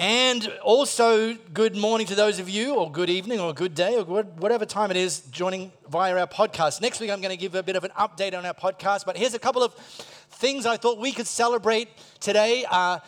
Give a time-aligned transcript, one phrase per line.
[0.00, 4.04] And also, good morning to those of you, or good evening, or good day, or
[4.04, 6.80] whatever time it is, joining via our podcast.
[6.80, 9.18] Next week, I'm going to give a bit of an update on our podcast, but
[9.18, 12.64] here's a couple of things I thought we could celebrate today.
[12.70, 13.00] Uh,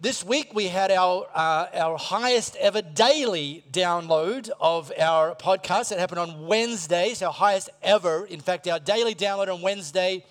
[0.00, 5.92] this week, we had our, uh, our highest ever daily download of our podcast.
[5.92, 8.24] It happened on Wednesday, so highest ever.
[8.24, 10.24] In fact, our daily download on Wednesday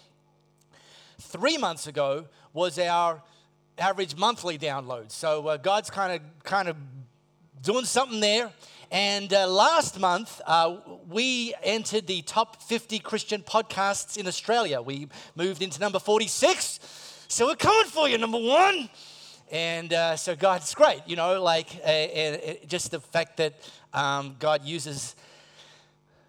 [1.19, 3.21] three months ago was our
[3.77, 5.11] average monthly downloads.
[5.11, 6.77] So uh, God's kind of kind of
[7.61, 8.51] doing something there.
[8.91, 10.77] And uh, last month, uh,
[11.09, 14.81] we entered the top 50 Christian podcasts in Australia.
[14.81, 17.25] We moved into number 46.
[17.27, 18.89] So we're coming for you, number one.
[19.51, 23.53] And uh, so God's great, you know, like uh, uh, just the fact that
[23.93, 25.15] um, God uses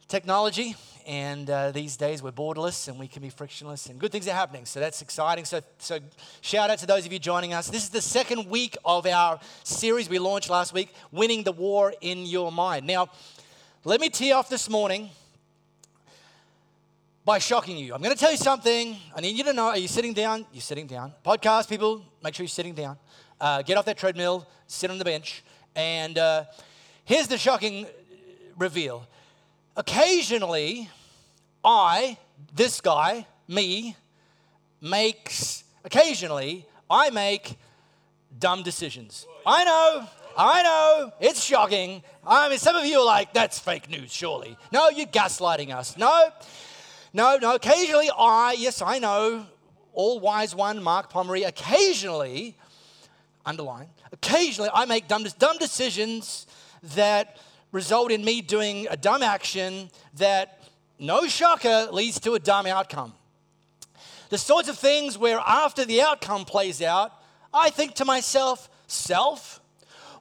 [0.09, 0.75] technology
[1.07, 4.33] and uh, these days we're borderless and we can be frictionless and good things are
[4.33, 4.67] happening.
[4.67, 5.45] So that's exciting.
[5.45, 6.01] So, so
[6.41, 7.69] shout out to those of you joining us.
[7.69, 11.95] This is the second week of our series we launched last week winning the war
[12.01, 12.87] in your mind.
[12.87, 13.09] Now
[13.85, 15.11] let me tee off this morning
[17.25, 17.95] by shocking you.
[17.95, 18.97] I'm going to tell you something.
[19.15, 20.45] I need you to know are you sitting down?
[20.53, 21.13] You're sitting down.
[21.25, 22.99] Podcast people make sure you're sitting down.
[23.41, 25.45] Uh, get off that treadmill sit on the bench
[25.77, 26.45] and uh,
[27.05, 27.87] here's the shocking
[28.59, 29.07] reveal.
[29.77, 30.89] Occasionally
[31.67, 32.17] I,
[32.55, 33.97] this guy, me,
[34.81, 37.59] makes, occasionally, I make
[38.39, 39.27] dumb decisions.
[39.45, 40.07] I know,
[40.39, 42.05] I know, it's shocking.
[42.25, 44.57] I mean, some of you are like, that's fake news, surely.
[44.73, 45.97] No, you're gaslighting us.
[45.99, 46.29] No,
[47.13, 47.57] no, no.
[47.57, 49.45] Occasionally, I, yes, I know,
[49.93, 52.55] all wise one, Mark Pomeroy, occasionally,
[53.45, 56.47] underline, occasionally I make dumb, dumb decisions
[56.95, 57.39] that
[57.73, 60.56] result in me doing a dumb action that
[60.99, 63.13] no shocker, leads to a dumb outcome.
[64.29, 67.13] The sorts of things where after the outcome plays out,
[67.53, 69.61] I think to myself, self,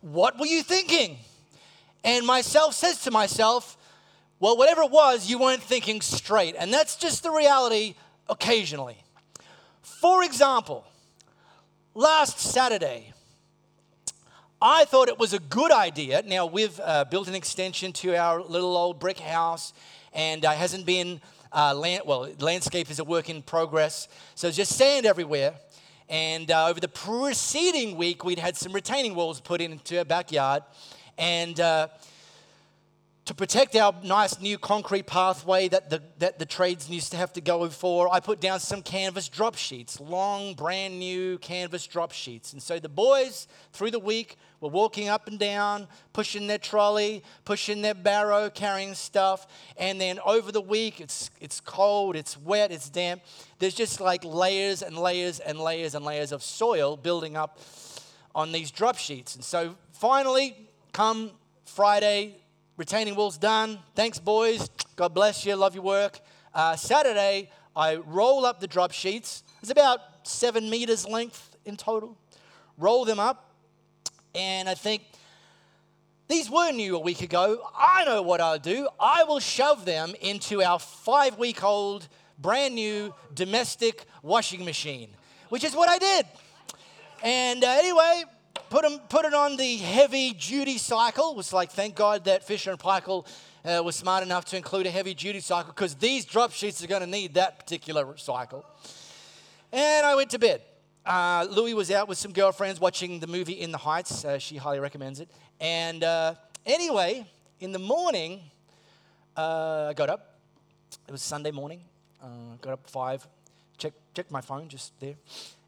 [0.01, 1.17] what were you thinking?
[2.03, 3.77] And myself says to myself,
[4.39, 6.55] well, whatever it was, you weren't thinking straight.
[6.57, 7.95] And that's just the reality
[8.29, 8.97] occasionally.
[9.81, 10.85] For example,
[11.95, 13.13] last Saturday,
[14.61, 16.21] I thought it was a good idea.
[16.25, 19.73] Now, we've uh, built an extension to our little old brick house,
[20.15, 21.21] and uh, hasn't been
[21.51, 24.07] uh, land, well, landscape is a work in progress.
[24.33, 25.53] So just sand everywhere.
[26.09, 30.63] And uh, over the preceding week, we'd had some retaining walls put into our backyard.
[31.17, 31.89] And uh,
[33.25, 37.33] to protect our nice new concrete pathway that the, that the trades used to have
[37.33, 42.11] to go for, I put down some canvas drop sheets, long, brand new canvas drop
[42.11, 42.53] sheets.
[42.53, 47.23] And so the boys, through the week, were walking up and down, pushing their trolley,
[47.45, 49.47] pushing their barrow, carrying stuff.
[49.75, 53.23] And then over the week, it's, it's cold, it's wet, it's damp.
[53.57, 57.59] There's just like layers and layers and layers and layers of soil building up
[58.35, 59.33] on these drop sheets.
[59.33, 60.55] And so finally,
[60.93, 61.31] come
[61.65, 62.35] Friday,
[62.77, 63.79] retaining walls done.
[63.95, 64.69] Thanks, boys.
[64.95, 65.55] God bless you.
[65.55, 66.19] Love your work.
[66.53, 69.43] Uh, Saturday, I roll up the drop sheets.
[69.61, 72.17] It's about seven meters length in total.
[72.77, 73.51] Roll them up,
[74.33, 75.03] and I think
[76.27, 77.61] these were new a week ago.
[77.77, 78.87] I know what I'll do.
[78.99, 82.07] I will shove them into our five week old,
[82.39, 85.09] brand new domestic washing machine,
[85.49, 86.25] which is what I did.
[87.23, 88.23] And uh, anyway,
[88.69, 91.31] put, them, put it on the heavy duty cycle.
[91.31, 93.27] It was like, thank God that Fisher and Paykel
[93.63, 96.87] uh, was smart enough to include a heavy duty cycle because these drop sheets are
[96.87, 98.65] going to need that particular cycle.
[99.71, 100.61] And I went to bed.
[101.05, 104.25] Uh, Louie was out with some girlfriends watching the movie In the Heights.
[104.25, 105.29] Uh, she highly recommends it.
[105.59, 106.35] And uh,
[106.65, 107.25] anyway,
[107.59, 108.41] in the morning,
[109.37, 110.39] uh, I got up.
[111.07, 111.81] It was Sunday morning.
[112.23, 113.27] Uh, got up five,
[113.77, 115.13] checked, checked my phone just there,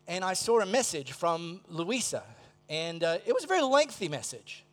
[0.08, 2.24] and I saw a message from Louisa,
[2.70, 4.64] and uh, it was a very lengthy message.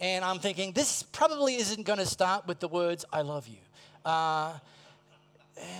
[0.00, 3.58] And I'm thinking, this probably isn't going to start with the words, I love you.
[4.04, 4.54] Uh,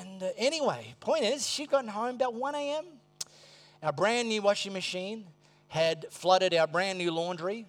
[0.03, 2.85] and uh, anyway, point is, she'd gotten home about 1 a.m.
[3.83, 5.25] Our brand new washing machine
[5.69, 7.67] had flooded our brand new laundry.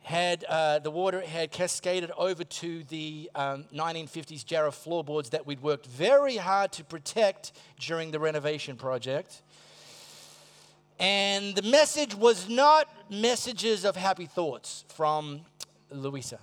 [0.00, 5.60] Had uh, the water had cascaded over to the um, 1950s Jarrah floorboards that we'd
[5.60, 9.42] worked very hard to protect during the renovation project.
[10.98, 15.42] And the message was not messages of happy thoughts from
[15.90, 16.40] Louisa.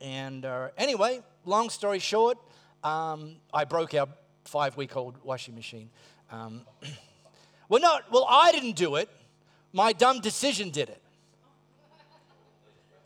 [0.00, 2.36] And uh, anyway, long story short,
[2.82, 4.08] um, I broke our
[4.44, 5.88] five week old washing machine.
[6.30, 6.62] Um,
[7.68, 9.08] well, not, well, I didn't do it.
[9.72, 11.00] My dumb decision did it.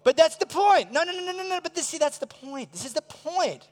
[0.03, 0.91] But that's the point.
[0.93, 1.61] No, no, no, no, no, no.
[1.63, 2.73] But this, see, that's the point.
[2.73, 3.69] This is the point.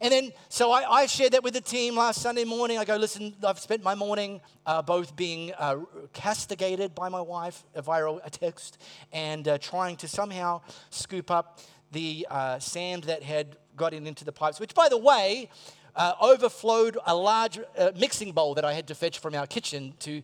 [0.00, 2.78] And then, so I, I, shared that with the team last Sunday morning.
[2.78, 5.78] I go, listen, I've spent my morning uh, both being uh,
[6.12, 8.78] castigated by my wife via a text
[9.12, 10.60] and uh, trying to somehow
[10.90, 11.60] scoop up
[11.90, 15.50] the uh, sand that had gotten into the pipes, which, by the way,
[15.96, 19.94] uh, overflowed a large uh, mixing bowl that I had to fetch from our kitchen
[20.00, 20.22] to.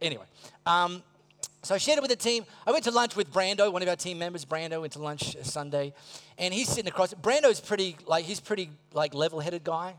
[0.00, 0.26] Anyway.
[0.66, 1.02] Um,
[1.64, 2.44] so I shared it with the team.
[2.66, 4.44] I went to lunch with Brando, one of our team members.
[4.44, 5.94] Brando went to lunch Sunday,
[6.38, 7.14] and he's sitting across.
[7.14, 9.94] Brando's pretty like he's pretty like level-headed guy,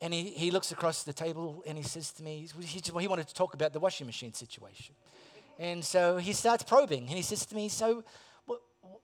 [0.00, 3.28] and he, he looks across the table and he says to me, he, he wanted
[3.28, 4.94] to talk about the washing machine situation,
[5.58, 8.04] and so he starts probing and he says to me, so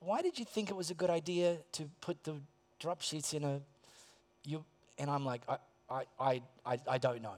[0.00, 2.34] why did you think it was a good idea to put the
[2.78, 3.60] drop sheets in a
[4.44, 4.64] you?
[4.98, 5.56] And I'm like, I
[5.90, 7.34] I I I, I don't know,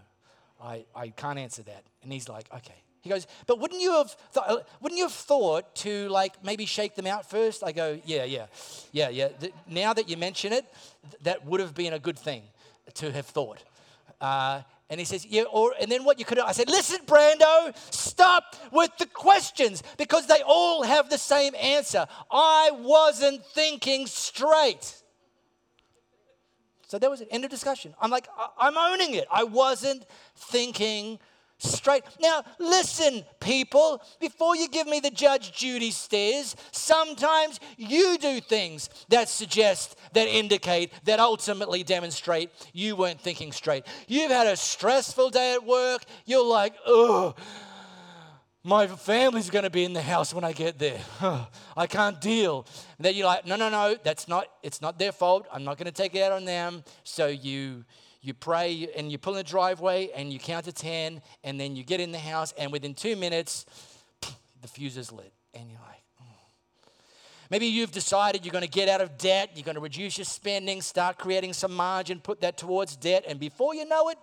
[0.60, 1.84] I I can't answer that.
[2.02, 2.82] And he's like, okay.
[3.02, 6.96] He goes, but wouldn't you have uh, wouldn't you have thought to like maybe shake
[6.96, 7.64] them out first?
[7.64, 8.46] I go, yeah, yeah,
[8.92, 9.28] yeah, yeah.
[9.66, 10.66] Now that you mention it,
[11.10, 12.42] th- that would have been a good thing
[12.94, 13.64] to have thought.
[14.20, 16.98] Uh, and he says, yeah, or and then what you could have, I said, listen,
[17.06, 22.06] Brando, stop with the questions because they all have the same answer.
[22.30, 25.00] I wasn't thinking straight.
[26.88, 27.94] So there was an end of discussion.
[28.00, 28.26] I'm like,
[28.58, 29.28] I'm owning it.
[29.30, 30.04] I wasn't
[30.34, 31.20] thinking
[31.62, 32.02] straight.
[32.20, 38.90] Now, listen, people, before you give me the Judge Judy stares, sometimes you do things
[39.08, 43.84] that suggest, that indicate, that ultimately demonstrate you weren't thinking straight.
[44.08, 46.04] You've had a stressful day at work.
[46.26, 47.34] You're like, oh,
[48.62, 51.00] my family's going to be in the house when I get there.
[51.76, 52.66] I can't deal.
[52.98, 55.46] And then you're like, no, no, no, that's not, it's not their fault.
[55.50, 56.84] I'm not going to take it out on them.
[57.02, 57.84] So you,
[58.22, 61.74] you pray and you pull in the driveway and you count to 10 and then
[61.74, 63.64] you get in the house and within two minutes,
[64.60, 65.32] the fuse is lit.
[65.54, 66.24] And you're like, oh.
[67.50, 70.26] Maybe you've decided you're going to get out of debt, you're going to reduce your
[70.26, 74.18] spending, start creating some margin, put that towards debt, and before you know it,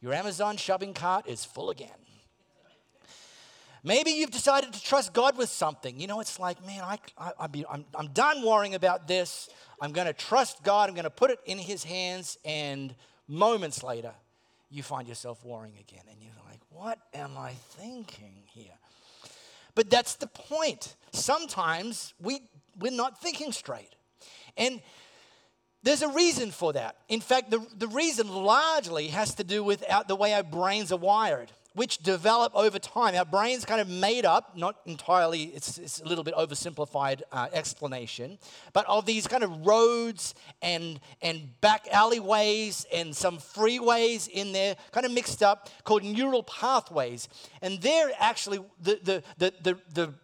[0.00, 1.90] your Amazon shopping cart is full again.
[3.84, 5.98] Maybe you've decided to trust God with something.
[5.98, 7.32] You know, it's like, man, I, I,
[7.68, 9.48] I'm, I'm done worrying about this.
[9.80, 10.88] I'm going to trust God.
[10.88, 12.94] I'm going to put it in His hands, and
[13.28, 14.12] moments later,
[14.70, 16.04] you find yourself worrying again.
[16.10, 18.72] And you're like, what am I thinking here?
[19.74, 20.96] But that's the point.
[21.12, 22.40] Sometimes we,
[22.78, 23.94] we're not thinking straight.
[24.56, 24.80] And
[25.82, 26.96] there's a reason for that.
[27.08, 30.92] In fact, the, the reason largely has to do with our, the way our brains
[30.92, 33.14] are wired which develop over time.
[33.14, 37.48] Our brain's kind of made up, not entirely, it's, it's a little bit oversimplified uh,
[37.52, 38.38] explanation,
[38.72, 44.76] but of these kind of roads and, and back alleyways and some freeways in there,
[44.90, 47.28] kind of mixed up, called neural pathways.
[47.62, 50.14] And they're actually the, the, the, the, the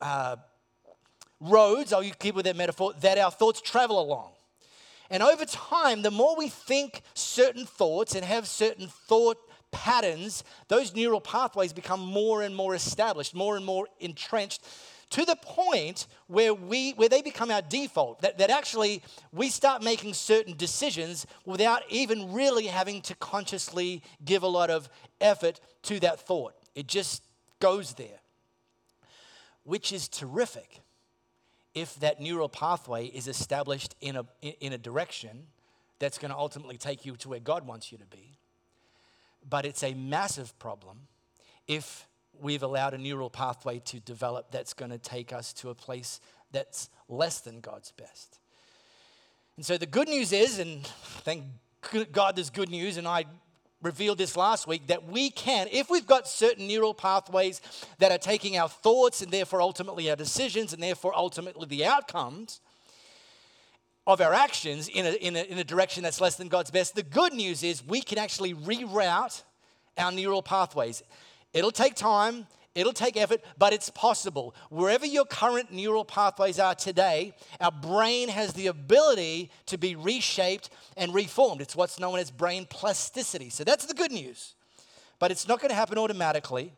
[0.00, 0.36] uh,
[1.40, 4.30] roads, I'll keep with that metaphor, that our thoughts travel along.
[5.10, 9.38] And over time, the more we think certain thoughts and have certain thought
[9.76, 14.62] patterns, those neural pathways become more and more established, more and more entrenched
[15.10, 19.82] to the point where we where they become our default that, that actually we start
[19.82, 24.88] making certain decisions without even really having to consciously give a lot of
[25.20, 26.54] effort to that thought.
[26.74, 27.22] It just
[27.60, 28.18] goes there.
[29.62, 30.80] Which is terrific
[31.74, 35.46] if that neural pathway is established in a in a direction
[35.98, 38.38] that's going to ultimately take you to where god wants you to be
[39.48, 41.08] but it's a massive problem
[41.66, 42.06] if
[42.40, 46.20] we've allowed a neural pathway to develop that's going to take us to a place
[46.52, 48.38] that's less than God's best.
[49.56, 50.86] And so the good news is, and
[51.24, 51.44] thank
[52.12, 53.24] God there's good news, and I
[53.82, 57.60] revealed this last week, that we can, if we've got certain neural pathways
[57.98, 62.60] that are taking our thoughts and therefore ultimately our decisions and therefore ultimately the outcomes,
[64.06, 66.94] of our actions in a, in, a, in a direction that's less than God's best.
[66.94, 69.42] The good news is we can actually reroute
[69.98, 71.02] our neural pathways.
[71.52, 74.54] It'll take time, it'll take effort, but it's possible.
[74.70, 80.70] Wherever your current neural pathways are today, our brain has the ability to be reshaped
[80.96, 81.60] and reformed.
[81.60, 83.50] It's what's known as brain plasticity.
[83.50, 84.54] So that's the good news.
[85.18, 86.72] But it's not going to happen automatically.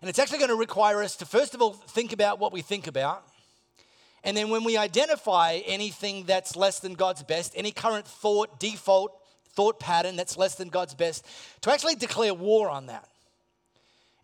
[0.00, 2.60] And it's actually going to require us to, first of all, think about what we
[2.60, 3.24] think about.
[4.24, 9.18] And then when we identify anything that's less than God's best, any current thought, default
[9.54, 11.26] thought pattern that's less than God's best,
[11.60, 13.08] to actually declare war on that.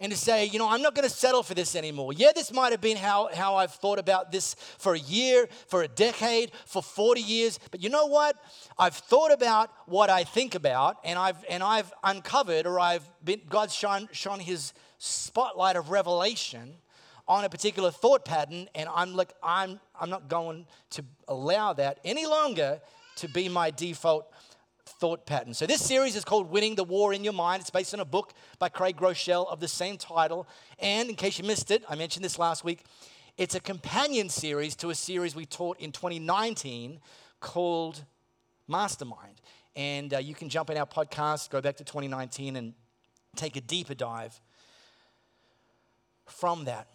[0.01, 2.13] and to say, you know, I'm not going to settle for this anymore.
[2.13, 5.83] Yeah, this might have been how, how I've thought about this for a year, for
[5.83, 8.37] a decade, for 40 years, but you know what?
[8.79, 13.41] I've thought about what I think about, and I've, and I've uncovered, or I've been,
[13.49, 16.75] God's shone, shone his spotlight of revelation
[17.29, 21.99] on a particular thought pattern, and I'm like, I'm, I'm not going to allow that
[22.05, 22.81] any longer
[23.17, 24.33] to be my default
[24.87, 25.53] thought pattern.
[25.53, 27.61] So this series is called Winning the War in Your Mind.
[27.61, 30.49] It's based on a book by Craig Groeschel of the same title.
[30.79, 32.85] And in case you missed it, I mentioned this last week,
[33.37, 36.99] it's a companion series to a series we taught in 2019
[37.41, 38.05] called
[38.67, 39.41] Mastermind.
[39.77, 42.75] And uh, you can jump in our podcast, go back to 2019 and
[43.37, 44.41] take a deeper dive
[46.27, 46.89] from that.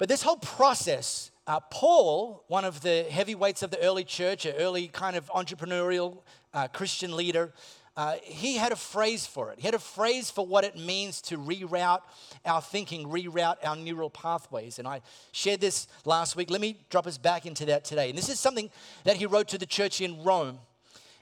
[0.00, 4.54] But this whole process, uh, Paul, one of the heavyweights of the early church, an
[4.56, 6.22] early kind of entrepreneurial
[6.54, 7.52] uh, Christian leader,
[7.98, 9.60] uh, he had a phrase for it.
[9.60, 12.00] He had a phrase for what it means to reroute
[12.46, 14.78] our thinking, reroute our neural pathways.
[14.78, 15.02] And I
[15.32, 16.50] shared this last week.
[16.50, 18.08] Let me drop us back into that today.
[18.08, 18.70] And this is something
[19.04, 20.60] that he wrote to the church in Rome.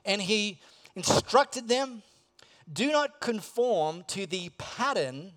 [0.04, 0.61] And he
[0.94, 2.04] instructed them
[2.73, 5.32] do not conform to the pattern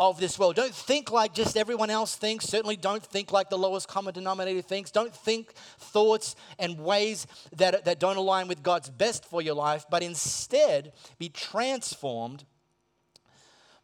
[0.00, 0.56] of this world.
[0.56, 2.46] Don't think like just everyone else thinks.
[2.46, 4.90] Certainly don't think like the lowest common denominator thinks.
[4.90, 7.26] Don't think thoughts and ways
[7.56, 12.44] that, that don't align with God's best for your life, but instead be transformed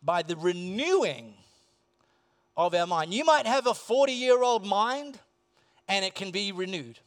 [0.02, 1.35] by the renewing
[2.56, 3.12] of our mind.
[3.12, 5.20] You might have a 40 year old mind
[5.87, 6.99] and it can be renewed.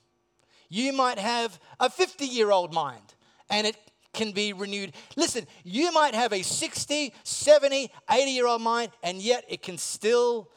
[0.69, 3.15] You might have a 50 year old mind
[3.49, 3.75] and it
[4.13, 4.93] can be renewed.
[5.15, 9.77] Listen, you might have a 60, 70, 80 year old mind, and yet it can
[9.77, 10.49] still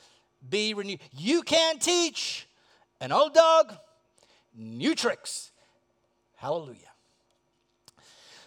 [0.48, 1.00] be renewed.
[1.12, 2.48] You can teach
[3.00, 3.74] an old dog
[4.54, 5.50] new tricks.
[6.36, 6.78] Hallelujah.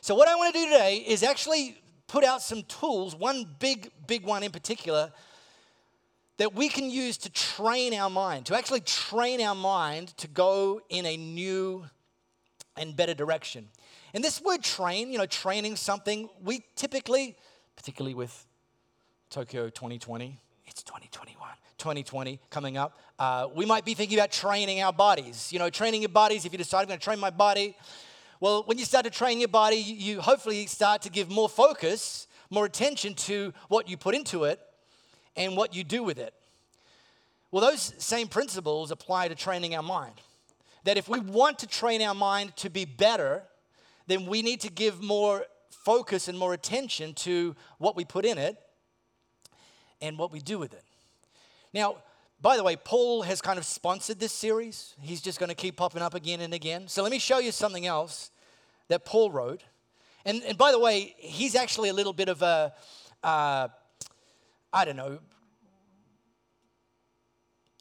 [0.02, 3.92] So, what I want to do today is actually put out some tools, one big,
[4.06, 5.12] big one in particular,
[6.38, 10.82] that we can use to train our mind, to actually train our mind to go
[10.90, 11.86] in a new
[12.78, 13.70] and better direction.
[14.16, 17.36] And this word train, you know, training something, we typically,
[17.76, 18.46] particularly with
[19.30, 24.94] Tokyo 2020, it's 2021, 2020 coming up, uh, we might be thinking about training our
[24.94, 25.52] bodies.
[25.52, 27.76] You know, training your bodies, if you decide I'm going to train my body,
[28.40, 32.28] well, when you start to train your body, you hopefully start to give more focus,
[32.50, 34.62] more attention to what you put into it
[35.36, 36.34] and what you do with it.
[37.52, 40.16] Well, those same principles apply to training our mind.
[40.86, 43.44] That if we want to train our mind to be better,
[44.08, 48.38] then we need to give more focus and more attention to what we put in
[48.38, 48.58] it
[50.02, 50.84] and what we do with it.
[51.74, 51.98] Now,
[52.42, 54.96] by the way, Paul has kind of sponsored this series.
[55.02, 56.88] He's just going to keep popping up again and again.
[56.88, 58.32] So let me show you something else
[58.88, 59.64] that Paul wrote.
[60.26, 62.74] And, and by the way, he's actually a little bit of a,
[63.24, 63.68] uh,
[64.74, 65.20] I don't know,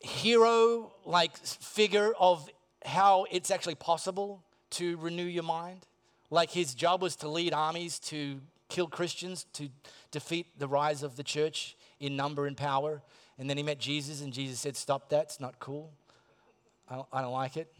[0.00, 2.48] hero like figure of
[2.84, 5.86] how it's actually possible to renew your mind.
[6.34, 9.68] Like his job was to lead armies to kill Christians, to
[10.10, 13.02] defeat the rise of the church in number and power.
[13.38, 15.92] And then he met Jesus, and Jesus said, Stop that, it's not cool.
[16.90, 17.72] I don't, I don't like it.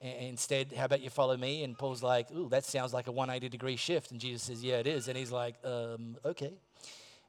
[0.00, 1.62] And instead, how about you follow me?
[1.62, 4.12] And Paul's like, Ooh, that sounds like a 180 degree shift.
[4.12, 5.08] And Jesus says, Yeah, it is.
[5.08, 6.54] And he's like, um, Okay.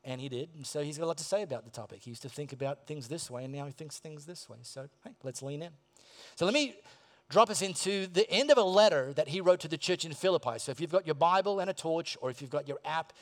[0.05, 0.47] And he did.
[0.55, 2.03] And so he's got a lot to say about the topic.
[2.03, 4.59] He used to think about things this way, and now he thinks things this way.
[4.61, 5.71] So, hey, let's lean in.
[6.35, 6.75] So let me
[7.29, 10.13] drop us into the end of a letter that he wrote to the church in
[10.13, 10.59] Philippi.
[10.59, 13.13] So if you've got your Bible and a torch, or if you've got your app,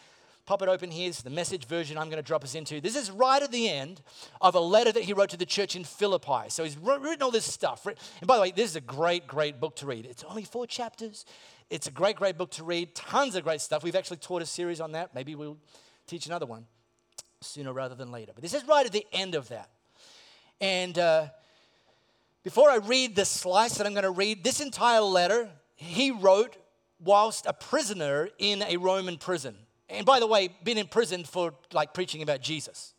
[0.46, 0.92] pop it open.
[0.92, 2.82] Here's the message version I'm going to drop us into.
[2.82, 4.02] This is right at the end
[4.42, 6.50] of a letter that he wrote to the church in Philippi.
[6.50, 7.86] So he's written all this stuff.
[7.86, 10.06] And by the way, this is a great, great book to read.
[10.06, 11.26] It's only four chapters.
[11.70, 12.94] It's a great, great book to read.
[12.94, 13.84] Tons of great stuff.
[13.84, 15.16] We've actually taught a series on that.
[15.16, 15.58] Maybe we'll
[16.08, 16.66] teach another one
[17.42, 18.32] sooner rather than later.
[18.36, 19.70] But this is right at the end of that.
[20.60, 21.28] And uh,
[22.44, 26.58] before I read the slice that I'm going to read, this entire letter he wrote
[27.00, 29.56] whilst a prisoner in a Roman prison.
[29.90, 32.94] And by the way, been in prison for like preaching about Jesus.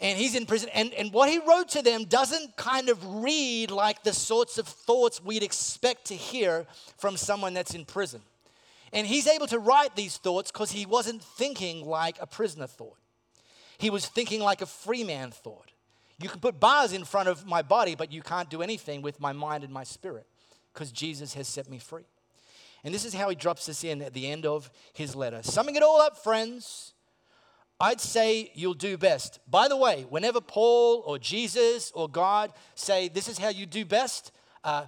[0.00, 0.68] And he's in prison.
[0.74, 4.66] And, and what he wrote to them doesn't kind of read like the sorts of
[4.66, 6.66] thoughts we'd expect to hear
[6.98, 8.20] from someone that's in prison.
[8.92, 12.98] And he's able to write these thoughts because he wasn't thinking like a prisoner thought.
[13.78, 15.70] He was thinking like a free man thought.
[16.18, 19.20] You can put bars in front of my body, but you can't do anything with
[19.20, 20.26] my mind and my spirit
[20.72, 22.04] because Jesus has set me free.
[22.84, 25.42] And this is how he drops this in at the end of his letter.
[25.42, 26.92] Summing it all up, friends,
[27.80, 29.40] I'd say you'll do best.
[29.50, 33.84] By the way, whenever Paul or Jesus or God say this is how you do
[33.84, 34.86] best, uh,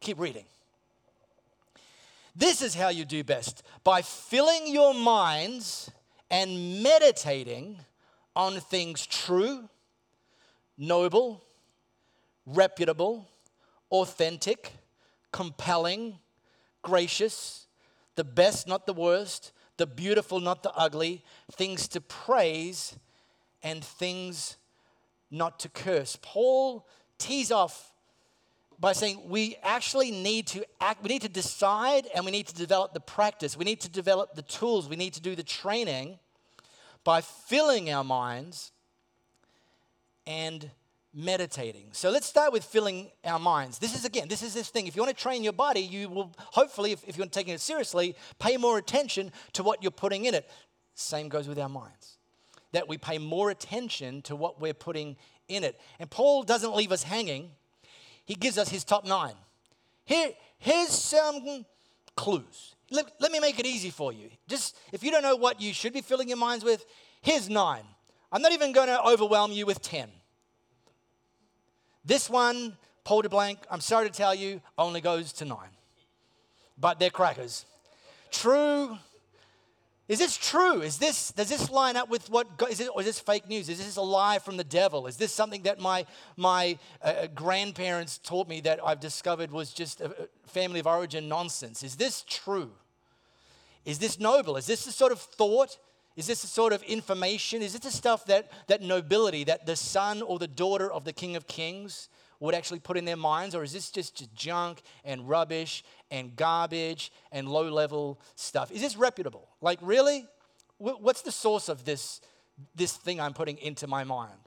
[0.00, 0.44] keep reading.
[2.34, 5.90] This is how you do best by filling your minds
[6.30, 7.78] and meditating
[8.34, 9.68] on things true,
[10.78, 11.42] noble,
[12.44, 13.28] reputable,
[13.90, 14.72] authentic,
[15.32, 16.18] compelling,
[16.82, 17.66] gracious,
[18.14, 22.96] the best, not the worst, the beautiful, not the ugly, things to praise
[23.62, 24.56] and things
[25.30, 26.16] not to curse.
[26.22, 26.86] Paul
[27.18, 27.92] tees off
[28.78, 32.54] by saying we actually need to act, we need to decide and we need to
[32.54, 33.56] develop the practice.
[33.56, 34.88] We need to develop the tools.
[34.88, 36.18] We need to do the training
[37.04, 38.72] by filling our minds
[40.26, 40.70] and
[41.14, 41.88] meditating.
[41.92, 43.78] So let's start with filling our minds.
[43.78, 44.86] This is again, this is this thing.
[44.86, 47.60] If you want to train your body, you will hopefully, if, if you're taking it
[47.60, 50.48] seriously, pay more attention to what you're putting in it.
[50.94, 52.18] Same goes with our minds.
[52.72, 55.16] That we pay more attention to what we're putting
[55.48, 55.80] in it.
[55.98, 57.50] And Paul doesn't leave us hanging
[58.26, 59.34] he gives us his top nine.
[60.04, 61.64] Here, here's some
[62.16, 62.74] clues.
[62.90, 64.28] Let, let me make it easy for you.
[64.48, 66.84] Just if you don't know what you should be filling your minds with,
[67.22, 67.84] here's nine.
[68.32, 70.08] I'm not even going to overwhelm you with 10.
[72.04, 75.70] This one, Paul de Blanc, I'm sorry to tell you, only goes to nine.
[76.78, 77.64] But they're crackers.
[78.30, 78.98] True,
[80.08, 80.82] is this true?
[80.82, 83.48] Is this does this line up with what God, is it or is this fake
[83.48, 83.68] news?
[83.68, 85.08] Is this a lie from the devil?
[85.08, 86.06] Is this something that my
[86.36, 91.28] my uh, uh, grandparents taught me that I've discovered was just a family of origin
[91.28, 91.82] nonsense?
[91.82, 92.70] Is this true?
[93.84, 94.56] Is this noble?
[94.56, 95.76] Is this the sort of thought?
[96.16, 97.60] Is this the sort of information?
[97.62, 101.12] Is it the stuff that that nobility that the son or the daughter of the
[101.12, 102.08] King of Kings
[102.40, 103.54] would actually put in their minds?
[103.54, 108.70] Or is this just junk and rubbish and garbage and low level stuff?
[108.70, 109.48] Is this reputable?
[109.60, 110.26] Like, really?
[110.78, 112.20] What's the source of this,
[112.74, 114.38] this thing I'm putting into my mind?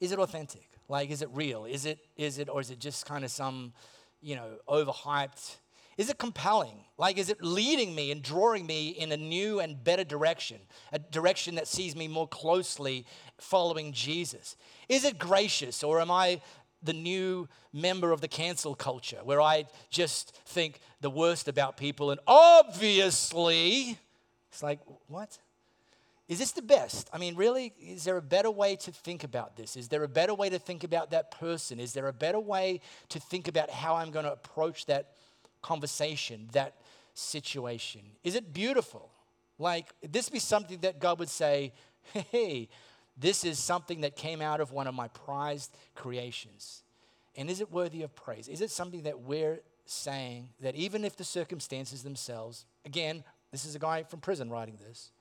[0.00, 0.68] Is it authentic?
[0.88, 1.64] Like, is it real?
[1.64, 3.72] Is it, is it, or is it just kind of some,
[4.20, 5.56] you know, overhyped?
[5.96, 6.84] Is it compelling?
[6.96, 10.58] Like, is it leading me and drawing me in a new and better direction,
[10.92, 13.06] a direction that sees me more closely
[13.38, 14.56] following Jesus?
[14.88, 16.40] Is it gracious, or am I
[16.82, 22.10] the new member of the cancel culture where I just think the worst about people
[22.10, 23.98] and obviously
[24.54, 24.78] it's like,
[25.08, 25.36] what?
[26.28, 27.10] Is this the best?
[27.12, 29.76] I mean, really, is there a better way to think about this?
[29.76, 31.80] Is there a better way to think about that person?
[31.80, 35.16] Is there a better way to think about how I'm going to approach that
[35.64, 36.74] conversation, that
[37.14, 38.02] situation?
[38.22, 39.10] Is it beautiful?
[39.58, 41.72] Like, this be something that God would say,
[42.12, 42.68] hey,
[43.16, 46.82] this is something that came out of one of my prized creations.
[47.36, 48.46] And is it worthy of praise?
[48.48, 53.74] Is it something that we're saying that even if the circumstances themselves, again, this is
[53.74, 55.12] a guy from prison writing this,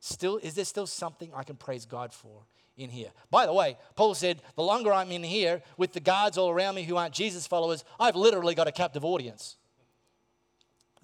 [0.00, 2.42] still, is there still something I can praise God for
[2.76, 3.10] in here?
[3.30, 6.74] By the way, Paul said, the longer I'm in here with the guards all around
[6.74, 9.56] me who aren't Jesus followers, I've literally got a captive audience.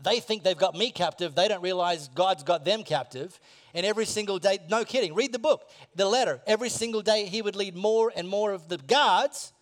[0.02, 1.34] They think they've got me captive.
[1.34, 3.38] They don't realize God's got them captive.
[3.74, 6.40] And every single day, no kidding, read the book, the letter.
[6.46, 9.52] Every single day, he would lead more and more of the guards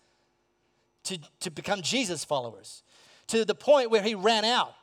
[1.05, 2.83] to, to become Jesus followers
[3.27, 4.73] to the point where he ran out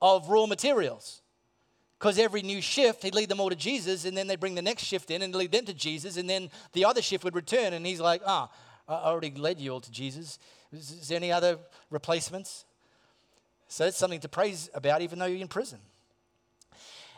[0.00, 1.22] of raw materials.
[1.98, 4.62] Because every new shift, he'd lead them all to Jesus, and then they'd bring the
[4.62, 7.72] next shift in and lead them to Jesus, and then the other shift would return,
[7.72, 8.48] and he's like, ah,
[8.88, 10.38] I already led you all to Jesus.
[10.72, 11.58] Is there any other
[11.90, 12.64] replacements?
[13.68, 15.78] So that's something to praise about, even though you're in prison.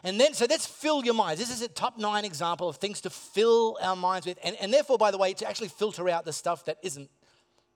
[0.02, 1.40] And then, so let's fill your minds.
[1.40, 4.38] This is a top nine example of things to fill our minds with.
[4.42, 7.10] And, and therefore, by the way, to actually filter out the stuff that isn't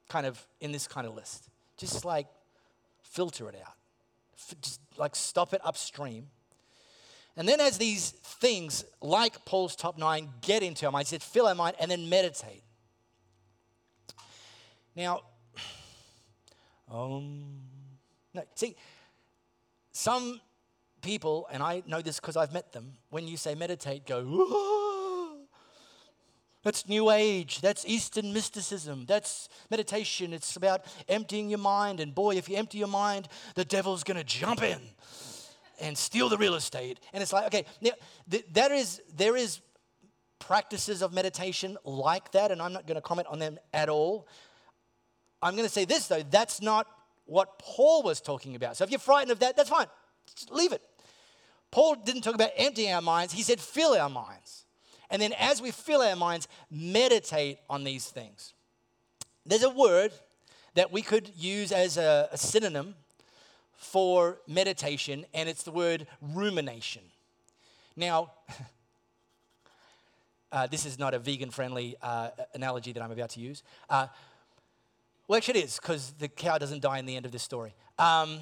[0.08, 1.48] kind of in this kind of list.
[1.76, 2.26] Just like
[3.02, 3.74] filter it out,
[4.60, 6.28] just like stop it upstream.
[7.36, 11.46] And then, as these things, like Paul's top nine, get into our minds, said, fill
[11.46, 12.62] our mind and then meditate.
[14.94, 15.22] Now,
[16.90, 17.56] um,
[18.34, 18.76] no, see,
[19.92, 20.40] some
[21.02, 24.84] people, and I know this because I've met them, when you say meditate, go, Whoa!
[26.64, 27.60] That's New Age.
[27.60, 29.04] That's Eastern mysticism.
[29.06, 30.32] That's meditation.
[30.32, 32.00] It's about emptying your mind.
[32.00, 34.80] And boy, if you empty your mind, the devil's going to jump in
[35.78, 37.00] and steal the real estate.
[37.12, 37.90] And it's like, okay, now,
[38.30, 39.60] th- that is, there is
[40.38, 44.26] practices of meditation like that, and I'm not going to comment on them at all.
[45.42, 46.86] I'm going to say this, though, that's not
[47.26, 48.76] what Paul was talking about.
[48.76, 49.86] So if you're frightened of that, that's fine.
[50.34, 50.82] Just leave it.
[51.70, 54.64] Paul didn't talk about emptying our minds, he said fill our minds.
[55.10, 58.54] And then as we fill our minds, meditate on these things.
[59.46, 60.12] There's a word
[60.74, 62.94] that we could use as a, a synonym
[63.76, 67.02] for meditation, and it's the word rumination.
[67.96, 68.32] Now,
[70.52, 73.62] uh, this is not a vegan friendly uh, analogy that I'm about to use.
[73.90, 74.06] Uh,
[75.26, 77.74] well, actually, it is, because the cow doesn't die in the end of this story.
[77.98, 78.40] Um,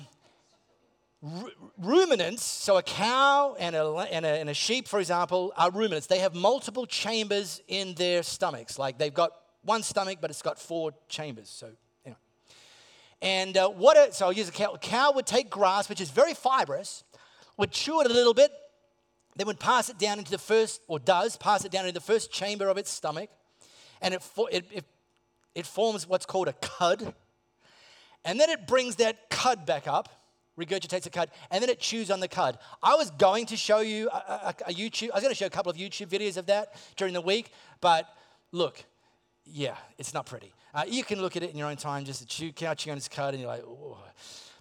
[1.78, 6.08] ruminants, so a cow and a, and, a, and a sheep, for example, are ruminants.
[6.08, 8.78] They have multiple chambers in their stomachs.
[8.78, 11.48] Like they've got one stomach, but it's got four chambers.
[11.48, 11.70] So,
[12.04, 12.18] anyway.
[13.20, 14.72] And uh, what, a, so I'll use a cow.
[14.72, 17.04] A cow would take grass, which is very fibrous,
[17.56, 18.50] would chew it a little bit,
[19.36, 22.04] then would pass it down into the first, or does pass it down into the
[22.04, 23.30] first chamber of its stomach,
[24.00, 24.84] and it, it, it,
[25.54, 27.14] it forms what's called a cud.
[28.24, 30.08] And then it brings that cud back up
[30.58, 32.58] regurgitates the cud, and then it chews on the cud.
[32.82, 35.46] I was going to show you a, a, a, YouTube, I was going to show
[35.46, 38.06] a couple of YouTube videos of that during the week, but
[38.52, 38.84] look,
[39.44, 40.52] yeah, it's not pretty.
[40.74, 42.92] Uh, you can look at it in your own time, just a chew, cow chewing
[42.92, 43.64] on its cud, and you're like.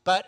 [0.04, 0.25] But,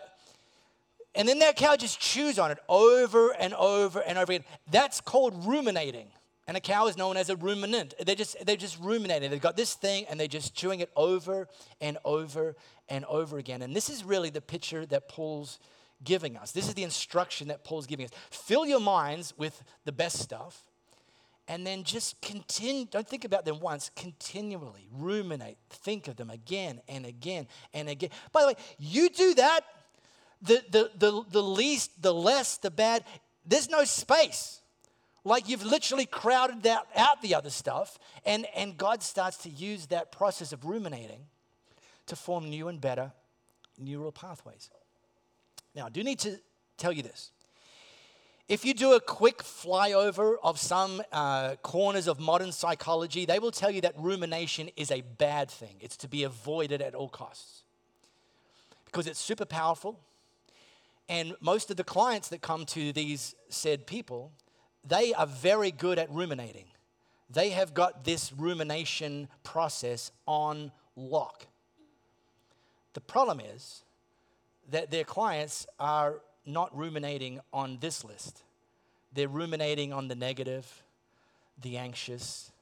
[1.14, 4.44] and then that cow just chews on it over and over and over again.
[4.70, 6.08] That's called ruminating.
[6.46, 7.94] And a cow is known as a ruminant.
[8.04, 9.30] They're just, they're just ruminating.
[9.30, 11.48] They've got this thing and they're just chewing it over
[11.80, 12.54] and over
[12.88, 13.62] and over again.
[13.62, 15.58] And this is really the picture that Paul's
[16.02, 16.52] giving us.
[16.52, 18.12] This is the instruction that Paul's giving us.
[18.30, 20.64] Fill your minds with the best stuff
[21.48, 22.86] and then just continue.
[22.86, 28.10] Don't think about them once, continually ruminate, think of them again and again and again.
[28.32, 29.62] By the way, you do that,
[30.42, 33.04] the, the, the, the least, the less, the bad,
[33.46, 34.60] there's no space.
[35.24, 40.12] Like you've literally crowded out the other stuff, and, and God starts to use that
[40.12, 41.26] process of ruminating
[42.06, 43.12] to form new and better
[43.78, 44.70] neural pathways.
[45.74, 46.38] Now, I do need to
[46.76, 47.30] tell you this.
[48.46, 53.50] If you do a quick flyover of some uh, corners of modern psychology, they will
[53.50, 55.76] tell you that rumination is a bad thing.
[55.80, 57.62] It's to be avoided at all costs
[58.84, 59.98] because it's super powerful.
[61.08, 64.30] And most of the clients that come to these said people
[64.86, 66.66] they are very good at ruminating.
[67.30, 71.46] They have got this rumination process on lock.
[72.92, 73.82] The problem is
[74.70, 78.42] that their clients are not ruminating on this list.
[79.12, 80.82] They're ruminating on the negative,
[81.60, 82.52] the anxious,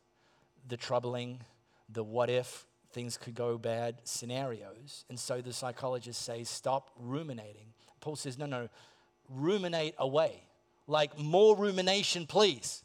[0.69, 1.41] the troubling,
[1.89, 5.05] the what if things could go bad scenarios.
[5.09, 7.73] And so the psychologists say, stop ruminating.
[8.01, 8.69] Paul says, no, no,
[9.29, 10.43] ruminate away.
[10.87, 12.83] Like more rumination, please.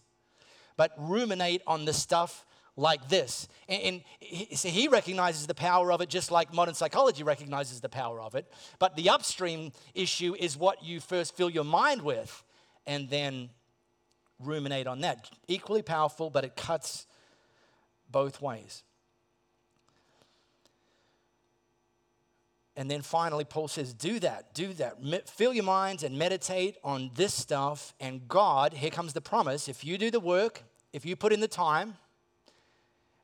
[0.76, 3.48] But ruminate on the stuff like this.
[3.68, 7.90] And, and he, he recognizes the power of it just like modern psychology recognizes the
[7.90, 8.52] power of it.
[8.80, 12.44] But the upstream issue is what you first fill your mind with
[12.86, 13.50] and then
[14.40, 15.30] ruminate on that.
[15.48, 17.08] Equally powerful, but it cuts
[18.10, 18.84] both ways.
[22.78, 25.28] And then finally, Paul says, do that, do that.
[25.28, 27.96] Fill your minds and meditate on this stuff.
[28.00, 30.62] And God, here comes the promise if you do the work,
[30.94, 31.96] if you put in the time,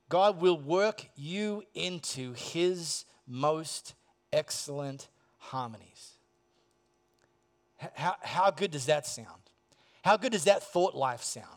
[0.10, 3.94] God will work you into his most
[4.34, 6.14] excellent harmonies.
[7.94, 9.28] How, how good does that sound?
[10.04, 11.48] How good does that thought life sound?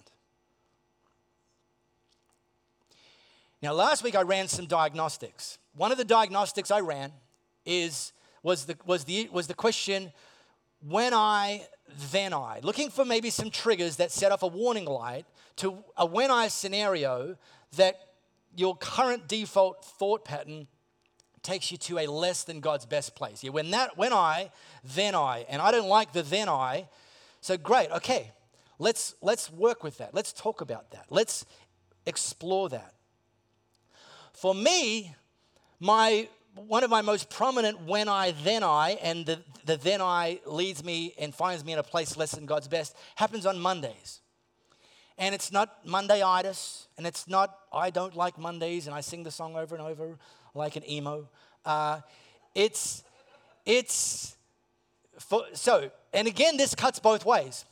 [3.62, 5.56] Now, last week I ran some diagnostics.
[5.74, 7.12] One of the diagnostics I ran
[7.66, 10.12] is, was, the, was, the, was the question
[10.80, 11.66] when I,
[12.10, 12.60] then I.
[12.62, 15.26] Looking for maybe some triggers that set off a warning light
[15.56, 17.36] to a when I scenario
[17.76, 17.96] that
[18.54, 20.66] your current default thought pattern
[21.42, 23.44] takes you to a less than God's best place.
[23.44, 24.50] Yeah, when that, when I,
[24.82, 26.88] then I, and I don't like the then I.
[27.40, 28.32] So great, okay,
[28.78, 30.12] let's let's work with that.
[30.12, 31.06] Let's talk about that.
[31.10, 31.46] Let's
[32.04, 32.94] explore that.
[34.32, 35.14] For me,
[35.78, 40.40] my one of my most prominent when I, then I, and the, the then I
[40.46, 44.20] leads me and finds me in a place less than God's best happens on Mondays.
[45.18, 49.30] And it's not Mondayitis, and it's not I don't like Mondays, and I sing the
[49.30, 50.18] song over and over
[50.54, 51.28] like an emo.
[51.64, 52.00] Uh,
[52.54, 53.02] it's,
[53.64, 54.36] it's,
[55.18, 57.64] for, so, and again, this cuts both ways.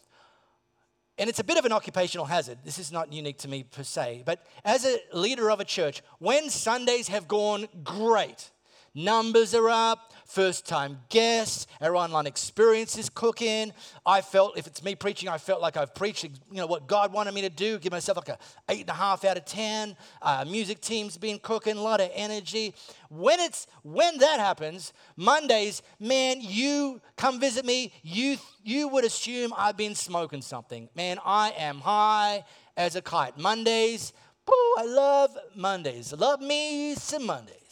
[1.17, 2.59] And it's a bit of an occupational hazard.
[2.65, 4.25] This is not unique to me per se.
[4.27, 8.51] But as a leader of a church, when Sundays have gone great,
[8.97, 13.73] Numbers are up, first time guests, our online experience is cooking.
[14.07, 17.13] I felt, if it's me preaching, I felt like I've preached, you know, what God
[17.13, 19.97] wanted me to do, give myself like a eight and a half out of 10.
[20.23, 22.73] Uh, music team's been cooking, a lot of energy.
[23.11, 29.53] When it's, when that happens, Mondays, man, you come visit me, you, you would assume
[29.57, 30.89] I've been smoking something.
[30.95, 32.45] Man, I am high
[32.77, 33.39] as a kite.
[33.39, 34.13] Mondays,
[34.47, 36.13] oh, I love Mondays.
[36.13, 37.64] Love me some Mondays.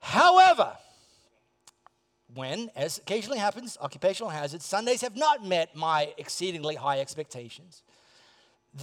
[0.00, 0.76] However,
[2.34, 7.82] when, as occasionally happens, occupational hazards, Sundays have not met my exceedingly high expectations,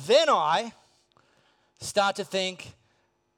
[0.08, 0.74] then I
[1.80, 2.74] start to think,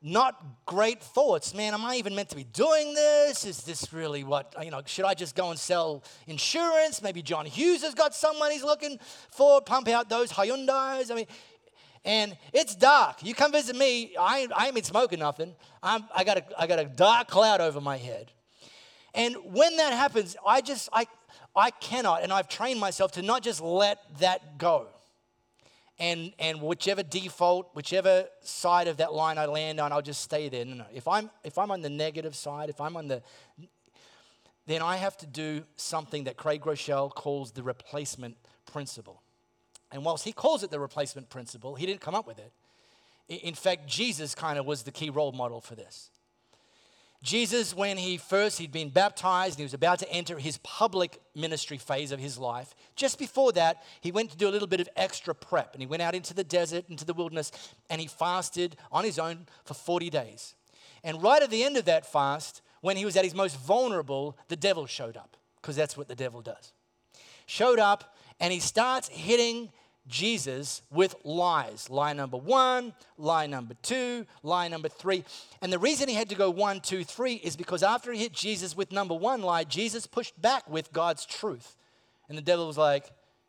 [0.01, 1.53] not great thoughts.
[1.53, 3.45] Man, am I even meant to be doing this?
[3.45, 7.01] Is this really what, you know, should I just go and sell insurance?
[7.01, 8.97] Maybe John Hughes has got someone he's looking
[9.29, 11.11] for, pump out those Hyundais.
[11.11, 11.27] I mean,
[12.05, 13.23] and it's dark.
[13.23, 15.55] You come visit me, I, I ain't been smoking nothing.
[15.83, 18.31] I'm, I, got a, I got a dark cloud over my head.
[19.13, 21.07] And when that happens, I just, I,
[21.55, 24.87] I cannot, and I've trained myself to not just let that go
[25.99, 30.47] and and whichever default, whichever side of that line I land on, I'll just stay
[30.49, 30.65] there.
[30.65, 30.85] No, no.
[30.93, 33.21] If I'm if I'm on the negative side, if I'm on the
[34.65, 38.37] then I have to do something that Craig Groeschel calls the replacement
[38.71, 39.21] principle.
[39.91, 42.51] And whilst he calls it the replacement principle, he didn't come up with it.
[43.27, 46.09] In fact, Jesus kind of was the key role model for this.
[47.21, 51.19] Jesus, when he first, he'd been baptized and he was about to enter his public
[51.35, 52.73] ministry phase of his life.
[52.95, 55.87] Just before that, he went to do a little bit of extra prep and he
[55.87, 57.51] went out into the desert, into the wilderness,
[57.89, 60.55] and he fasted on his own for 40 days.
[61.03, 64.37] And right at the end of that fast, when he was at his most vulnerable,
[64.47, 66.71] the devil showed up, because that's what the devil does.
[67.47, 69.71] Showed up and he starts hitting
[70.09, 71.89] Jesus with lies.
[71.89, 75.23] Lie number one, lie number two, lie number three.
[75.61, 78.33] And the reason he had to go one, two, three is because after he hit
[78.33, 81.77] Jesus with number one lie, Jesus pushed back with God's truth.
[82.27, 83.05] And the devil was like,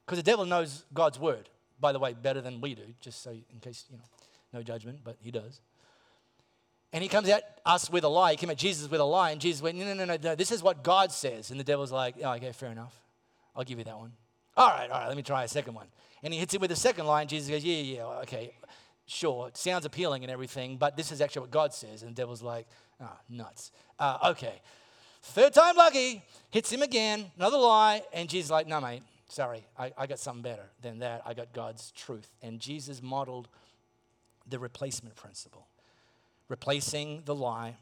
[0.06, 1.48] because the devil knows God's word,
[1.80, 4.04] by the way, better than we do, just so in case, you know,
[4.52, 5.60] no judgment, but he does.
[6.92, 8.32] And he comes at us with a lie.
[8.32, 10.50] He came at Jesus with a lie, and Jesus went, no, no, no, no, this
[10.50, 11.50] is what God says.
[11.50, 13.00] And the devil's like, oh, okay, fair enough.
[13.54, 14.12] I'll give you that one.
[14.60, 15.86] All right, all right, let me try a second one.
[16.22, 17.28] And he hits it with the second line.
[17.28, 18.52] Jesus goes, Yeah, yeah, okay,
[19.06, 19.48] sure.
[19.48, 22.02] It sounds appealing and everything, but this is actually what God says.
[22.02, 22.66] And the devil's like,
[23.00, 23.72] Oh, nuts.
[23.98, 24.60] Uh, okay.
[25.22, 28.02] Third time lucky, hits him again, another lie.
[28.12, 31.22] And Jesus like, No, mate, sorry, I, I got something better than that.
[31.24, 32.30] I got God's truth.
[32.42, 33.48] And Jesus modeled
[34.46, 35.68] the replacement principle,
[36.50, 37.78] replacing the lie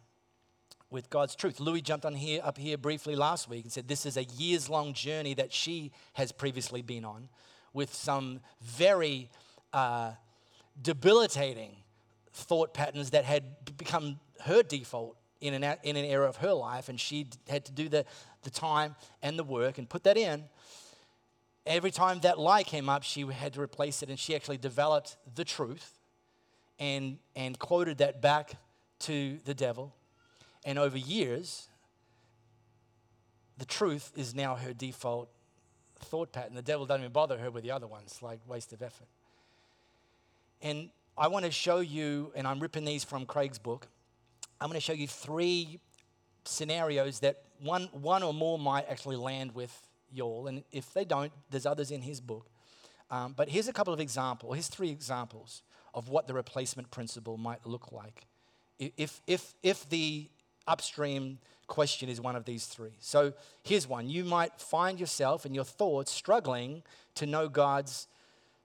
[0.91, 1.61] with God's truth.
[1.61, 4.69] Louie jumped on here up here briefly last week and said this is a years
[4.69, 7.29] long journey that she has previously been on
[7.73, 9.31] with some very
[9.73, 10.13] uh,
[10.81, 11.77] debilitating
[12.33, 13.45] thought patterns that had
[13.77, 17.73] become her default in an, in an era of her life, and she had to
[17.73, 18.05] do the,
[18.43, 20.45] the time and the work and put that in.
[21.67, 25.17] Every time that lie came up, she had to replace it, and she actually developed
[25.35, 25.99] the truth
[26.79, 28.53] and, and quoted that back
[29.01, 29.95] to the devil.
[30.65, 31.69] And over years,
[33.59, 35.29] the truth is now her default
[36.01, 36.55] thought pattern.
[36.55, 39.09] The devil doesn't even bother her with the other ones, like waste of effort.
[40.63, 43.89] And I want to show you, and I'm ripping these from Craig's book.
[44.61, 45.81] I'm going to show you three
[46.45, 49.77] scenarios that one, one or more might actually land with
[50.13, 50.47] y'all.
[50.47, 52.47] And if they don't, there's others in his book.
[53.11, 54.55] Um, but here's a couple of examples.
[54.55, 55.63] Here's three examples
[55.95, 58.27] of what the replacement principle might look like.
[58.79, 60.29] If, if, if the
[60.69, 62.93] upstream question is one of these three.
[63.01, 64.09] So here's one.
[64.09, 66.83] You might find yourself and your thoughts struggling
[67.17, 68.09] to know God's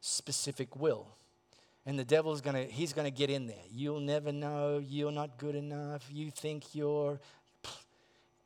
[0.01, 1.07] specific will.
[1.85, 3.65] And the devil's gonna, he's gonna get in there.
[3.71, 7.19] You'll never know, you're not good enough, you think you're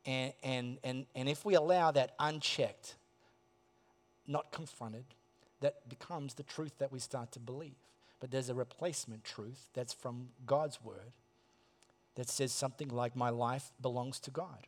[0.06, 2.96] and and and, and if we allow that unchecked,
[4.26, 5.04] not confronted,
[5.60, 7.74] that becomes the truth that we start to believe.
[8.20, 11.12] But there's a replacement truth that's from God's word
[12.18, 14.66] that says something like, My life belongs to God.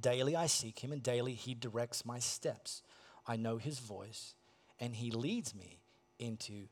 [0.00, 2.82] Daily I seek Him, and daily He directs my steps.
[3.26, 4.36] I know His voice,
[4.78, 5.80] and He leads me
[6.20, 6.68] into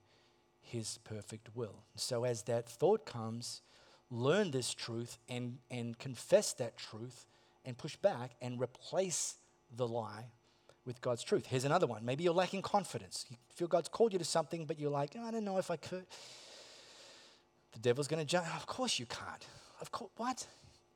[0.61, 1.83] His perfect will.
[1.96, 3.62] So, as that thought comes,
[4.12, 7.26] learn this truth and, and confess that truth
[7.64, 9.38] and push back and replace
[9.76, 10.26] the lie
[10.87, 11.46] with God's truth.
[11.46, 12.05] Here's another one.
[12.05, 13.26] Maybe you're lacking confidence.
[13.29, 15.76] You feel God's called you to something, but you're like, I don't know if I
[15.76, 16.07] could.
[17.72, 18.46] The devil's going to jump.
[18.55, 19.44] Of course you can't
[19.80, 20.46] of course, what?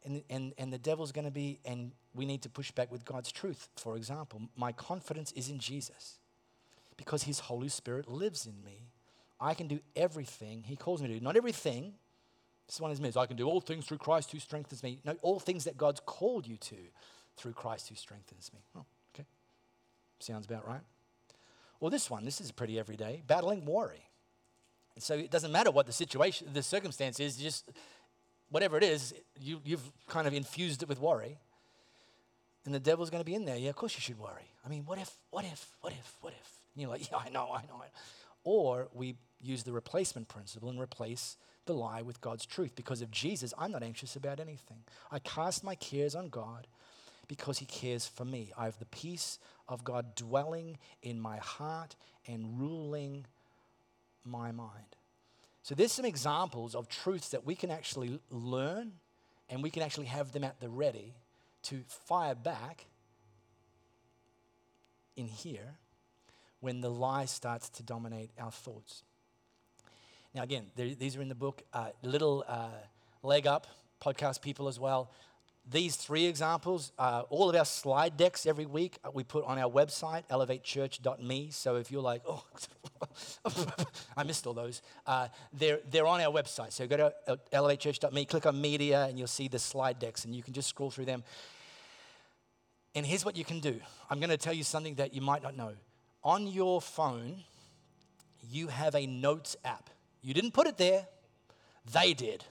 [0.05, 3.05] And, and, and the devil's going to be, and we need to push back with
[3.05, 3.69] God's truth.
[3.77, 6.19] For example, my confidence is in Jesus
[6.97, 8.91] because his Holy Spirit lives in me.
[9.41, 11.21] I can do everything he calls me to do.
[11.21, 11.95] Not everything.
[12.67, 13.13] This one is me.
[13.17, 15.01] I can do all things through Christ who strengthens me.
[15.05, 16.77] No, all things that God's called you to
[17.37, 18.61] through Christ who strengthens me.
[18.77, 19.27] Oh, okay.
[20.19, 20.81] Sounds about right.
[21.81, 23.23] Well, this one, this is pretty everyday.
[23.27, 24.09] Battling worry.
[24.95, 27.71] And so it doesn't matter what the situation, the circumstance is, just
[28.55, 31.39] whatever it is, you, you've kind of infused it with worry.
[32.65, 33.57] And the devil's going to be in there.
[33.57, 34.49] Yeah, of course you should worry.
[34.65, 36.51] I mean, what if, what if, what if, what if?
[36.73, 37.83] And you're like, yeah, I know, I know.
[38.45, 41.37] Or we use the replacement principle and replace
[41.67, 42.77] the lie with God's truth.
[42.77, 44.85] Because of Jesus, I'm not anxious about anything.
[45.11, 46.69] I cast my cares on God
[47.27, 48.53] because he cares for me.
[48.57, 51.97] I have the peace of God dwelling in my heart
[52.29, 53.27] and ruling
[54.25, 54.95] my mind.
[55.65, 58.93] So there's some examples of truths that we can actually learn
[59.49, 61.15] and we can actually have them at the ready
[61.63, 62.85] to fire back
[65.17, 65.79] in here
[66.61, 69.05] when the lie starts to dominate our thoughts.
[70.35, 71.63] Now, again, these are in the book.
[71.73, 72.69] Uh, little uh,
[73.23, 73.67] leg up,
[74.03, 75.11] podcast people as well.
[75.71, 79.59] These three examples, uh, all of our slide decks every week, uh, we put on
[79.59, 81.51] our website, elevatechurch.me.
[81.53, 82.45] So if you're like, oh,
[84.17, 86.73] I missed all those, uh, they're, they're on our website.
[86.73, 90.35] So go to uh, elevatechurch.me, click on media, and you'll see the slide decks, and
[90.35, 91.25] you can just scroll through them.
[92.95, 95.43] And here's what you can do I'm going to tell you something that you might
[95.43, 95.73] not know.
[96.23, 97.43] On your phone,
[98.51, 99.89] you have a notes app.
[100.21, 101.07] You didn't put it there,
[101.91, 102.45] they did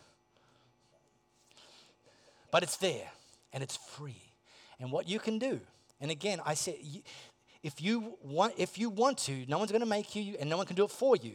[2.53, 3.09] but it's there
[3.51, 4.21] and it's free.
[4.79, 5.59] And what you can do,
[5.99, 6.77] and again, I say,
[7.63, 10.57] if you want, if you want to, no one's going to make you, and no
[10.57, 11.33] one can do it for you.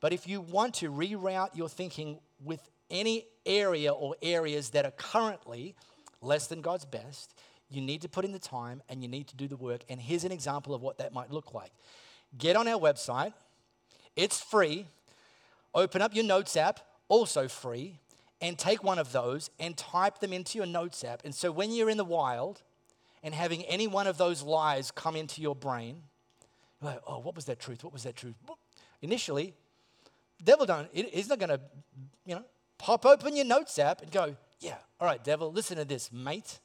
[0.00, 4.92] But if you want to reroute your thinking with any area or areas that are
[4.92, 5.74] currently
[6.22, 7.34] less than God's best,
[7.68, 9.80] you need to put in the time and you need to do the work.
[9.88, 11.72] And here's an example of what that might look like.
[12.38, 13.32] Get on our website,
[14.14, 14.86] it's free.
[15.74, 16.78] Open up your notes app,
[17.08, 17.98] also free
[18.40, 21.22] and take one of those and type them into your notes app.
[21.24, 22.62] And so when you're in the wild
[23.22, 26.02] and having any one of those lies come into your brain,
[26.80, 27.84] you're like, oh, what was that truth?
[27.84, 28.34] What was that truth?
[29.02, 29.54] Initially,
[30.42, 31.60] devil don't, he's not going to,
[32.24, 32.44] you know,
[32.78, 36.60] pop open your notes app and go, yeah, all right, devil, listen to this, mate,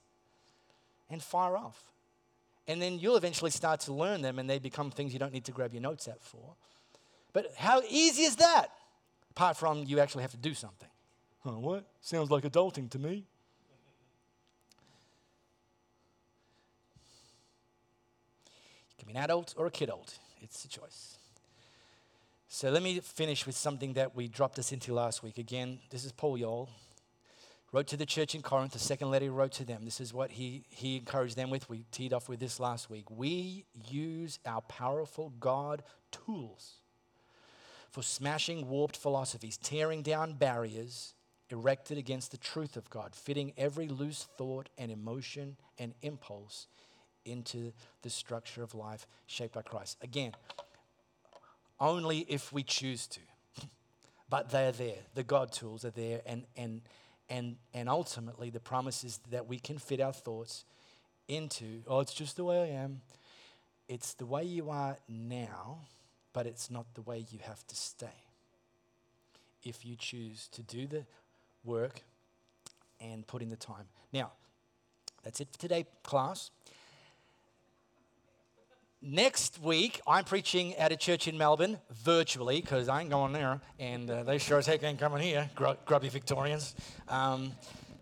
[1.09, 1.83] and fire off.
[2.67, 5.45] And then you'll eventually start to learn them and they become things you don't need
[5.45, 6.55] to grab your notes app for.
[7.33, 8.67] But how easy is that?
[9.31, 10.87] Apart from you actually have to do something.
[11.45, 11.85] Huh, what?
[12.01, 13.23] Sounds like adulting to me.
[18.89, 20.11] You can be an adult or a kid old.
[20.41, 21.19] It's a choice.
[22.47, 25.37] So let me finish with something that we dropped us into last week.
[25.37, 26.67] Again, this is Paul Yoel.
[27.71, 29.85] Wrote to the church in Corinth, the second letter he wrote to them.
[29.85, 31.69] This is what he, he encouraged them with.
[31.69, 33.11] We teed off with this last week.
[33.11, 36.77] We use our powerful God tools
[37.91, 41.14] for smashing warped philosophies, tearing down barriers,
[41.49, 46.67] erected against the truth of God, fitting every loose thought and emotion and impulse
[47.25, 49.97] into the structure of life shaped by Christ.
[50.01, 50.31] Again,
[51.79, 53.19] only if we choose to.
[54.29, 54.99] but they're there.
[55.13, 56.81] The God tools are there and and
[57.29, 60.65] and and ultimately the promise is that we can fit our thoughts
[61.27, 63.01] into, oh, it's just the way I am.
[63.87, 65.79] It's the way you are now,
[66.33, 68.23] but it's not the way you have to stay.
[69.63, 71.05] If you choose to do the
[71.65, 72.01] work
[72.99, 73.85] and put in the time.
[74.11, 74.31] Now,
[75.23, 76.51] that's it for today, class.
[79.01, 83.59] Next week, I'm preaching at a church in Melbourne virtually because I ain't going there,
[83.79, 85.47] and uh, they sure as heck ain't coming here,
[85.85, 86.73] grubby Victorians.
[87.07, 87.51] Um,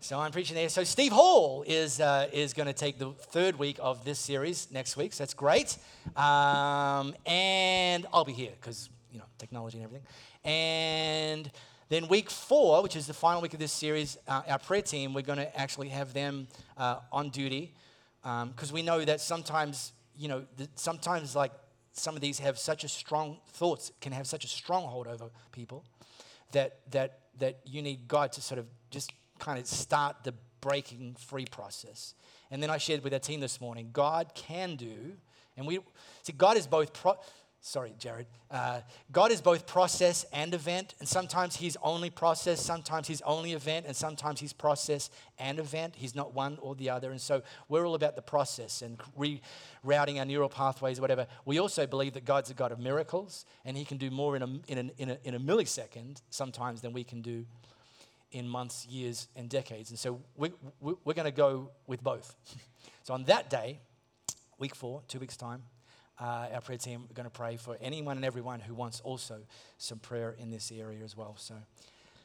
[0.00, 0.68] so I'm preaching there.
[0.70, 4.68] So Steve Hall is uh, is going to take the third week of this series
[4.70, 5.12] next week.
[5.12, 5.76] So that's great,
[6.16, 10.06] um, and I'll be here because you know technology and everything,
[10.44, 11.50] and.
[11.94, 15.14] Then, week four, which is the final week of this series, uh, our prayer team,
[15.14, 17.72] we're going to actually have them uh, on duty
[18.20, 21.52] because um, we know that sometimes, you know, the, sometimes like
[21.92, 25.84] some of these have such a strong thoughts can have such a stronghold over people
[26.50, 31.14] that that that you need God to sort of just kind of start the breaking
[31.14, 32.14] free process.
[32.50, 35.12] And then I shared with our team this morning, God can do,
[35.56, 35.78] and we
[36.24, 36.92] see God is both.
[36.92, 37.18] Pro-
[37.66, 38.26] Sorry, Jared.
[38.50, 43.54] Uh, God is both process and event, and sometimes He's only process, sometimes He's only
[43.54, 45.94] event, and sometimes He's process and event.
[45.96, 47.10] He's not one or the other.
[47.10, 51.26] And so we're all about the process and rerouting our neural pathways, whatever.
[51.46, 54.42] We also believe that God's a God of miracles, and He can do more in
[54.42, 57.46] a, in a, in a, in a millisecond sometimes than we can do
[58.30, 59.88] in months, years, and decades.
[59.88, 62.36] And so we, we, we're going to go with both.
[63.04, 63.78] so on that day,
[64.58, 65.62] week four, two weeks' time,
[66.20, 69.40] uh, our prayer team are going to pray for anyone and everyone who wants also
[69.78, 71.34] some prayer in this area as well.
[71.38, 71.54] So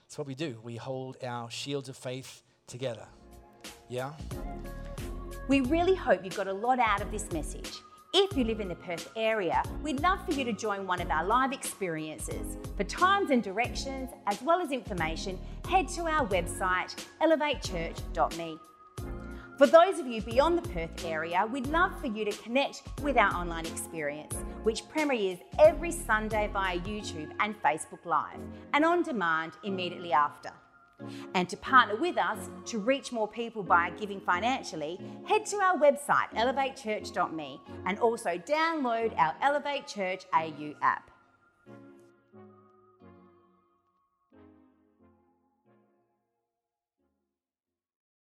[0.07, 0.59] that's what we do.
[0.63, 3.07] We hold our shields of faith together.
[3.87, 4.13] Yeah?
[5.47, 7.79] We really hope you got a lot out of this message.
[8.11, 11.11] If you live in the Perth area, we'd love for you to join one of
[11.11, 12.57] our live experiences.
[12.75, 15.37] For times and directions, as well as information,
[15.67, 18.57] head to our website, elevatechurch.me.
[19.59, 23.17] For those of you beyond the Perth area, we'd love for you to connect with
[23.17, 24.33] our online experience,
[24.63, 28.39] which premieres every Sunday via YouTube and Facebook Live,
[28.71, 30.51] and on demand immediately after.
[31.33, 32.37] And to partner with us
[32.67, 39.13] to reach more people by giving financially, head to our website elevatechurch.me and also download
[39.17, 41.08] our Elevate Church AU app.